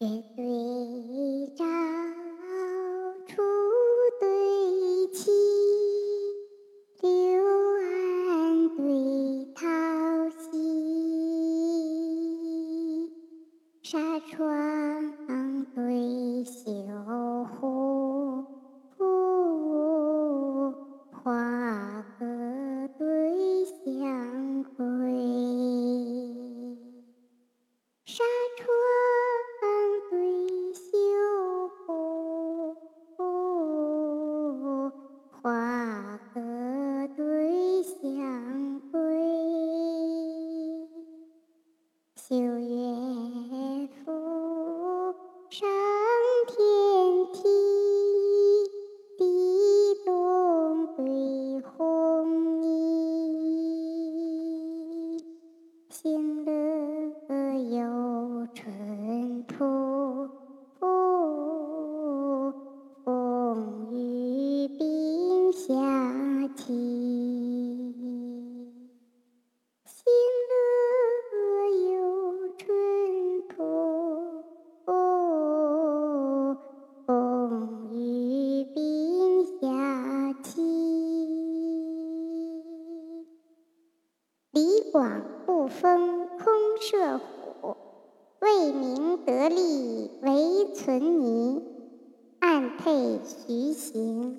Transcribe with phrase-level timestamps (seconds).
[0.00, 0.42] 月对
[1.54, 1.64] 照，
[3.28, 3.42] 出
[4.20, 4.26] 对
[5.12, 5.30] 齐，
[7.00, 7.08] 柳
[7.80, 8.82] 岸对
[9.54, 9.62] 桃
[10.30, 10.52] 溪，
[13.82, 14.36] 纱窗
[15.76, 16.72] 对绣
[42.26, 44.10] 绣乐府
[45.50, 45.68] 上
[46.48, 46.56] 天
[47.34, 47.42] 梯，
[49.18, 49.22] 地
[50.06, 52.66] 动对红泥，
[55.90, 56.50] 行乐
[57.68, 59.54] 有春途。
[84.54, 86.46] 李广不封空
[86.80, 87.76] 射虎，
[88.38, 91.60] 魏明得利为存泥，
[92.38, 94.38] 暗配徐行。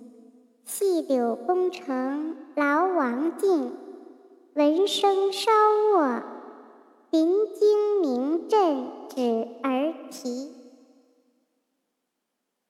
[0.63, 3.73] 细柳功成劳王敬，
[4.53, 5.51] 闻声稍
[5.97, 6.23] 卧，
[7.09, 10.49] 临京名震止而啼。